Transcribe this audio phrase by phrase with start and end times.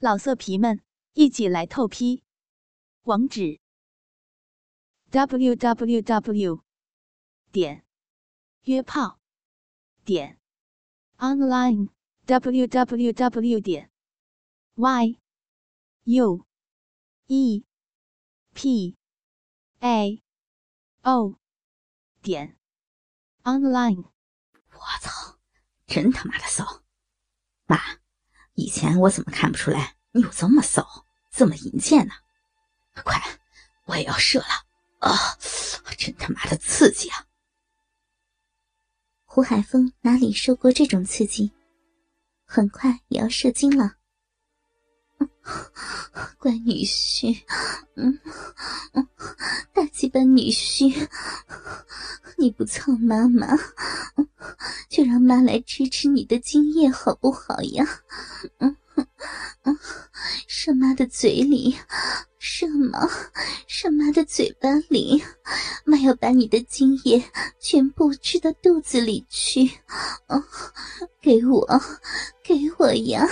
[0.00, 0.80] 老色皮们，
[1.14, 2.22] 一起来透批！
[3.02, 3.58] 网址
[5.10, 6.62] ：w w w
[7.50, 7.84] 点
[8.62, 9.18] 约炮
[10.04, 10.38] 点
[11.16, 11.88] online
[12.26, 13.90] w w w 点
[14.76, 15.18] y
[16.04, 16.46] u
[17.26, 17.64] e
[18.54, 18.96] p
[19.80, 20.22] a
[21.02, 21.40] o
[22.22, 22.56] 点
[23.42, 24.04] online。
[24.70, 25.40] 我操，
[25.88, 26.84] 真他妈的骚！
[27.66, 27.76] 妈，
[28.58, 32.12] 以前我怎么看不出来你有这么骚、这么淫贱呢？
[33.04, 33.22] 快，
[33.84, 34.46] 我也要射了
[34.98, 35.16] 啊！
[35.96, 37.24] 真他妈的刺激啊！
[39.24, 41.52] 胡海峰哪里受过这种刺激，
[42.44, 43.97] 很快也要射精了。
[46.38, 47.42] 乖女婿，
[47.96, 48.18] 嗯
[48.92, 49.08] 嗯，
[49.74, 51.08] 大鸡巴女婿，
[52.36, 53.48] 你不操妈妈，
[54.88, 57.84] 就让妈来吃吃你的精液好不好呀？
[58.58, 58.76] 嗯
[59.64, 59.78] 嗯，
[60.46, 61.76] 射妈的嘴里，
[62.38, 63.08] 射妈，
[63.66, 65.22] 射妈的嘴巴里，
[65.84, 67.22] 妈要把你的精液
[67.60, 69.70] 全部吃到肚子里去。
[70.28, 70.42] 嗯，
[71.20, 71.66] 给我，
[72.42, 73.26] 给我呀！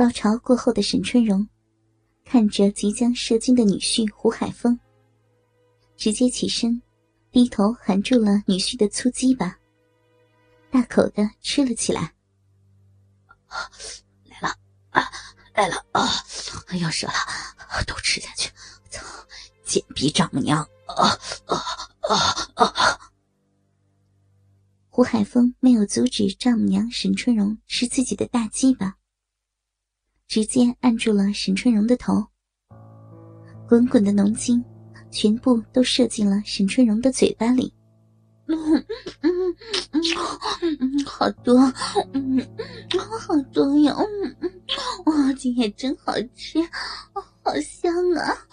[0.00, 1.46] 高潮过后的沈春荣，
[2.24, 4.80] 看着即将射精的女婿胡海峰，
[5.94, 6.80] 直接起身，
[7.30, 9.58] 低头含住了女婿的粗鸡巴，
[10.70, 12.14] 大口的吃了起来。
[14.24, 14.56] 来了
[14.88, 15.06] 啊，
[15.52, 16.08] 来了啊，
[16.80, 17.12] 要射了，
[17.86, 18.50] 都吃下去！
[18.88, 19.04] 操，
[19.66, 20.62] 贱逼丈母娘！
[20.86, 21.08] 啊
[21.44, 21.56] 啊
[22.56, 23.12] 啊啊！
[24.88, 28.96] 胡海峰没有阻止丈母娘沈春荣吃自己的大鸡巴。
[30.30, 32.24] 直接按住了沈春荣的头，
[33.68, 34.64] 滚滚的浓精
[35.10, 37.74] 全部都射进了沈春荣的嘴巴里。
[38.46, 38.56] 嗯
[39.22, 39.56] 嗯
[40.78, 41.58] 嗯，好多，
[42.12, 42.38] 嗯，
[43.20, 44.52] 好多呀，嗯嗯，
[45.06, 46.60] 哇，今天真好吃，
[47.12, 48.46] 好香啊！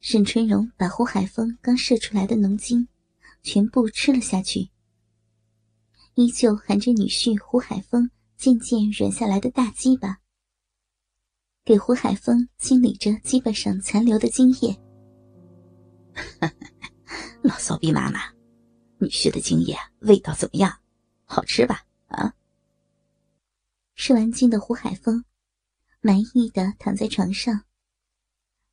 [0.00, 2.88] 沈春荣把胡海峰刚射出来的浓精
[3.42, 4.70] 全部吃了下去，
[6.14, 8.10] 依旧含着女婿胡海峰。
[8.42, 10.18] 渐渐软下来的大鸡巴，
[11.64, 14.76] 给胡海峰清理着鸡巴上残留的精液。
[17.40, 18.18] 老骚逼妈妈，
[18.98, 20.76] 女婿的精液味道怎么样？
[21.24, 21.84] 好吃吧？
[22.08, 22.34] 啊！
[23.94, 25.24] 吃完精的胡海峰，
[26.00, 27.62] 满意的躺在床上，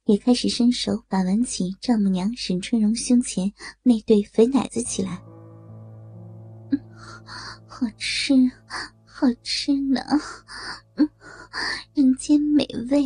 [0.05, 3.53] 也开始伸手把玩起丈母娘沈春荣胸前
[3.83, 5.21] 那对肥奶子起来。
[6.71, 6.79] 嗯，
[7.67, 8.33] 好吃。
[9.19, 10.01] 好吃呢，
[10.95, 11.09] 嗯，
[11.93, 13.03] 人间美味。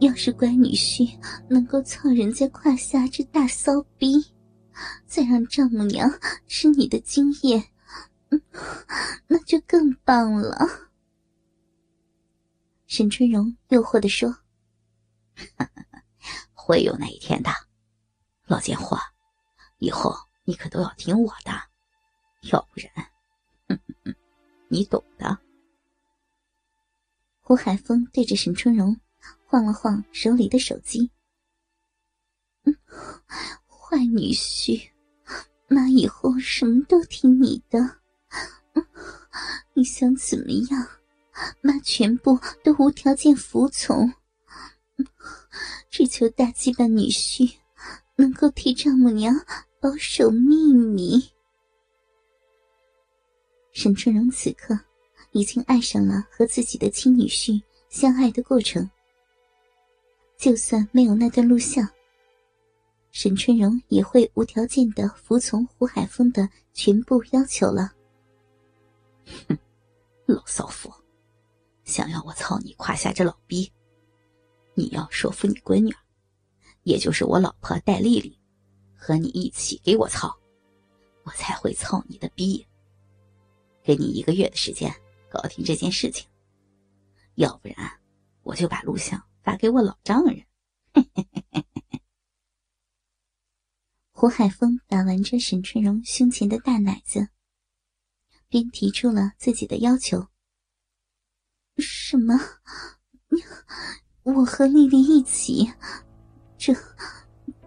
[0.00, 1.18] 要是乖女婿
[1.50, 4.32] 能够操人家胯下这大骚逼，
[5.04, 6.10] 再让丈母娘
[6.46, 7.62] 吃你的精液，
[8.30, 8.40] 嗯，
[9.26, 10.66] 那就更棒了。
[12.86, 14.34] 沈春荣诱惑的说
[16.56, 17.50] ：“会有那一天的，
[18.46, 18.98] 老贱货，
[19.76, 21.52] 以后你可都要听我的，
[22.50, 22.90] 要不然。”
[24.72, 25.38] 你懂的。
[27.42, 28.98] 胡海峰对着沈春荣
[29.44, 31.10] 晃了晃手里的手机。
[32.64, 32.74] 嗯，
[33.66, 34.88] 坏女婿，
[35.68, 37.98] 妈以后什么都听你的。
[39.74, 40.88] 你想怎么样，
[41.60, 44.10] 妈全部都无条件服从。
[45.90, 47.56] 只求大鸡巴女婿
[48.16, 49.34] 能够替丈母娘
[49.80, 51.30] 保守秘密。
[53.72, 54.78] 沈春荣此刻
[55.32, 58.88] 已经爱上了和自己的亲女婿相爱的过程。
[60.36, 61.88] 就算没有那段录像，
[63.12, 67.92] 沈春荣也会无条件的服从胡海峰的全部要求了。
[69.48, 69.56] 哼，
[70.26, 70.92] 老骚妇，
[71.84, 73.70] 想要我操你胯下这老逼，
[74.74, 75.94] 你要说服你闺女，
[76.82, 78.36] 也就是我老婆戴丽丽，
[78.96, 80.36] 和你一起给我操，
[81.22, 82.66] 我才会操你的逼。
[83.82, 84.94] 给你一个月的时间
[85.28, 86.28] 搞定这件事情，
[87.34, 88.00] 要不然
[88.42, 90.44] 我就把录像发给我老丈人。
[94.12, 97.28] 胡海峰打完这沈春荣胸前的大奶子，
[98.48, 100.28] 便提出了自己的要求
[101.78, 102.38] ：“什么？
[104.22, 105.68] 我和丽丽一起？
[106.56, 106.72] 这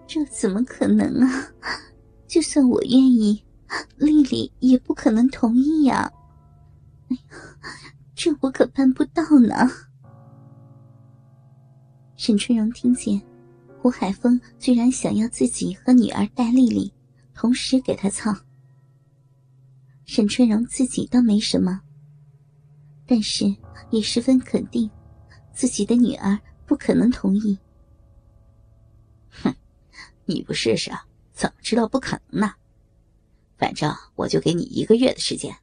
[0.08, 1.52] 这怎么可能啊？
[2.26, 3.45] 就算我愿意。”
[3.98, 6.12] 丽丽也不可能同意呀！
[7.10, 7.22] 哎呀，
[8.16, 9.70] 这我可办不到呢。
[12.16, 13.22] 沈春荣听见
[13.80, 16.92] 胡海峰居然想要自己和女儿戴丽丽
[17.34, 18.36] 同时给他操，
[20.06, 21.82] 沈春荣自己倒没什么，
[23.06, 23.56] 但是
[23.92, 24.90] 也十分肯定，
[25.54, 27.58] 自己的女儿不可能同意。
[29.30, 29.54] 哼，
[30.26, 30.90] 你不试试，
[31.34, 32.54] 怎么知道不可能呢？
[33.76, 35.54] 反正我就给你一个月的时间，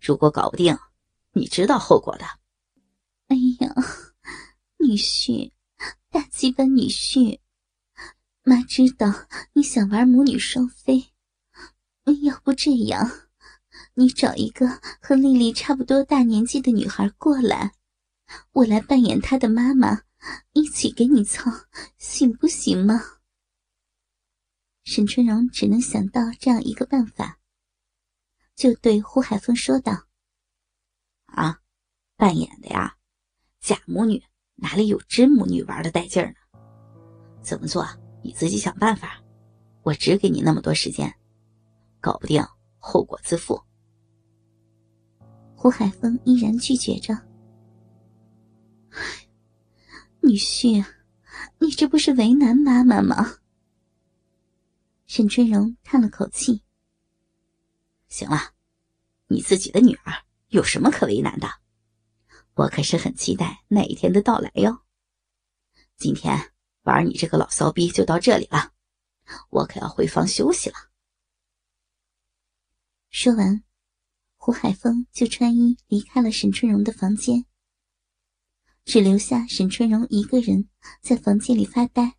[0.00, 0.76] 如果搞不定，
[1.34, 2.24] 你知道后果的。
[3.28, 3.72] 哎呀，
[4.80, 5.52] 女婿，
[6.10, 7.38] 大鸡巴女婿，
[8.42, 11.12] 妈知道你想玩母女双飞，
[12.24, 13.08] 要不这样，
[13.94, 17.70] 你找一个和丽丽差不多大年纪的女孩过来，
[18.50, 20.00] 我来扮演她的妈妈，
[20.54, 21.52] 一起给你操，
[21.98, 23.00] 行不行吗？
[24.84, 27.38] 沈春荣只能想到这样一个办法，
[28.56, 30.06] 就对胡海峰说道
[31.26, 31.60] ：“啊，
[32.16, 32.96] 扮演的呀，
[33.60, 34.22] 假母女
[34.56, 36.60] 哪里有真母女玩的带劲儿呢？
[37.42, 37.86] 怎么做
[38.22, 39.22] 你自己想办法，
[39.82, 41.14] 我只给你那么多时间，
[42.00, 42.44] 搞不定
[42.78, 43.60] 后果自负。”
[45.54, 47.14] 胡海峰依然拒绝着
[50.20, 50.84] ：“女婿，
[51.60, 53.34] 你这不是为难妈妈吗？”
[55.14, 56.62] 沈春荣叹了口气
[58.08, 58.54] ：“行了，
[59.26, 61.46] 你自己的女儿有什么可为难的？
[62.54, 64.86] 我可是很期待那一天的到来哟。
[65.98, 66.54] 今天
[66.84, 68.72] 玩你这个老骚逼就到这里了，
[69.50, 70.76] 我可要回房休息了。”
[73.12, 73.62] 说完，
[74.36, 77.44] 胡海峰就穿衣离开了沈春荣的房间，
[78.86, 80.70] 只留下沈春荣一个人
[81.02, 82.16] 在房间里发呆。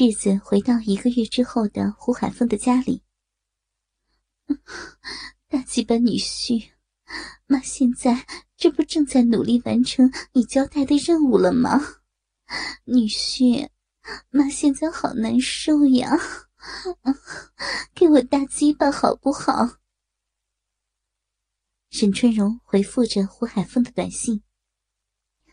[0.00, 3.02] 日子回到一个月之后的胡海峰的家里，
[5.50, 6.70] 大鸡巴女婿，
[7.46, 8.24] 妈现在
[8.56, 11.80] 这不正在努力完成你交代的任务了吗？
[12.84, 13.68] 女婿，
[14.30, 16.16] 妈现在好难受呀，
[17.92, 19.78] 给我大鸡巴好不好？
[21.90, 24.44] 沈春荣回复着胡海峰的短信，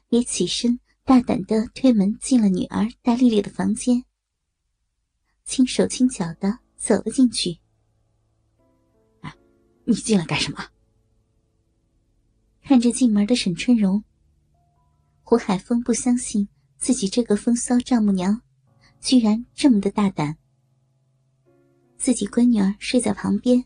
[0.09, 4.05] 也起身大胆的推门进了女儿戴丽丽的房间。
[5.45, 7.59] 轻手轻脚的走了进去。
[9.21, 9.33] 哎，
[9.85, 10.65] 你进来干什么？
[12.63, 14.03] 看着进门的沈春荣，
[15.21, 18.41] 胡海峰不相信自己这个风骚丈母娘，
[18.99, 20.35] 居然这么的大胆。
[21.95, 23.63] 自己闺女儿睡在旁边，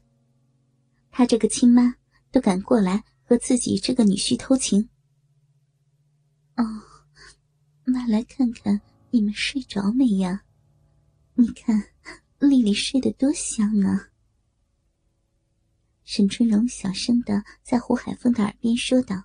[1.12, 1.96] 他这个亲妈
[2.30, 4.90] 都敢过来和自己这个女婿偷情。
[6.56, 6.64] 哦，
[7.86, 10.44] 妈来看看你们睡着没呀？
[11.40, 11.82] 你看，
[12.40, 14.12] 丽丽睡得多香啊！
[16.04, 19.24] 沈春荣小声的在胡海峰的耳边说道，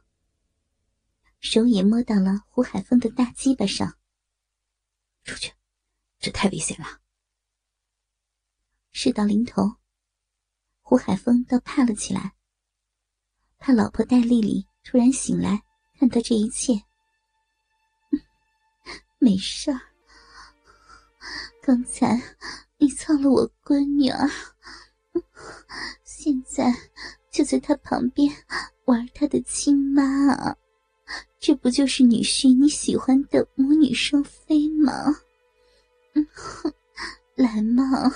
[1.40, 3.98] 手也摸到了胡海峰的大鸡巴上。
[5.24, 5.52] 出去，
[6.20, 7.00] 这太危险了。
[8.92, 9.78] 事到临头，
[10.82, 12.36] 胡海峰倒怕了起来，
[13.58, 15.64] 怕老婆戴丽丽突然醒来
[15.98, 16.74] 看到这一切。
[19.18, 19.93] 没事儿。
[21.66, 22.20] 刚才
[22.76, 24.30] 你操了我闺女儿，
[26.04, 26.70] 现在
[27.30, 28.30] 就在她旁边
[28.84, 30.54] 玩她的亲妈，
[31.40, 35.16] 这不就是女婿你喜欢的母女双飞吗？
[36.12, 36.28] 嗯，
[37.34, 38.12] 来嘛，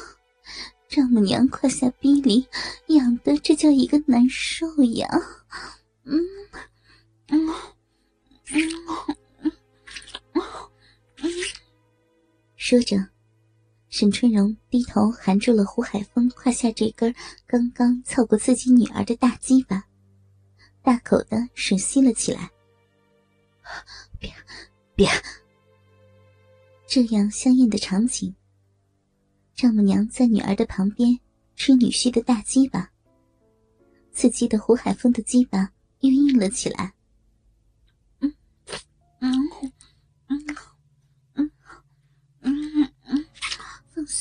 [0.86, 2.46] 丈母娘胯下逼里
[2.88, 5.08] 痒的这叫一个难受呀！
[6.04, 6.20] 嗯
[7.28, 7.48] 嗯
[8.50, 8.62] 嗯
[9.40, 9.52] 嗯
[10.34, 10.42] 嗯，
[12.56, 13.08] 说着。
[13.98, 17.12] 沈春荣低头含住了胡海峰胯下这根
[17.48, 19.88] 刚刚凑过自己女儿的大鸡巴，
[20.82, 22.48] 大口的吮吸了起来。
[24.20, 24.32] 别，
[24.94, 25.08] 别！
[26.86, 28.32] 这样香艳的场景，
[29.56, 31.18] 丈母娘在女儿的旁边
[31.56, 32.92] 吃女婿的大鸡巴，
[34.12, 36.94] 刺激的胡海峰的鸡巴又硬了起来。
[38.20, 38.32] 嗯，
[39.18, 39.50] 嗯。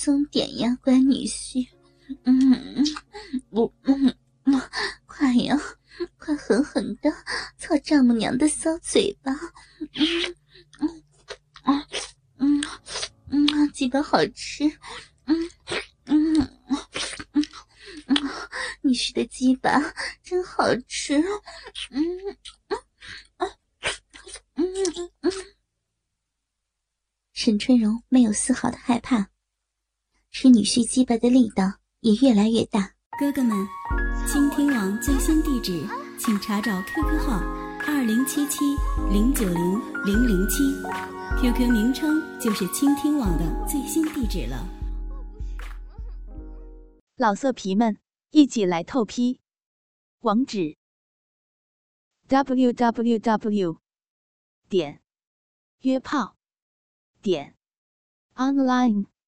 [0.07, 1.67] 松点呀，乖女婿，
[2.23, 2.81] 嗯，
[3.49, 4.15] 不，嗯，
[5.05, 5.59] 快呀，
[6.17, 7.11] 快狠狠的
[7.57, 9.33] 操丈母娘的骚嘴巴，
[10.79, 11.03] 嗯，
[11.65, 11.85] 嗯，
[12.37, 12.63] 嗯，
[13.31, 14.63] 嗯，鸡巴好吃，
[15.25, 15.35] 嗯，
[16.05, 16.37] 嗯，
[17.33, 17.43] 嗯，
[18.05, 18.15] 嗯，
[18.83, 21.21] 女婿的鸡巴真好吃，
[21.91, 22.01] 嗯
[22.69, 22.79] 嗯，
[23.39, 23.51] 嗯，
[24.55, 25.31] 嗯，嗯，
[27.33, 29.27] 沈春荣没有丝毫的害怕。
[30.39, 31.63] 使女婿击败的力道
[32.01, 32.93] 也越来越大。
[33.19, 33.57] 哥哥们，
[34.27, 35.83] 倾听网最新地址，
[36.19, 37.39] 请查找 QQ 号
[37.87, 38.63] 二零七七
[39.11, 39.55] 零九零
[40.05, 40.75] 零零七
[41.41, 44.63] ，QQ 名称就是倾听网的最新地址了。
[47.15, 47.97] 老色皮们，
[48.29, 49.39] 一起来透批！
[50.19, 50.77] 网址
[52.27, 53.77] ：w w w
[54.69, 55.01] 点
[55.81, 56.35] 约炮
[57.23, 57.55] 点
[58.35, 59.07] online